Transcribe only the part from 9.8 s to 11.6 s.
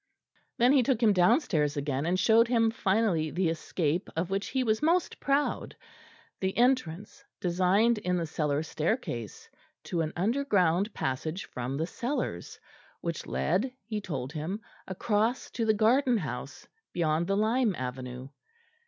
to an underground passage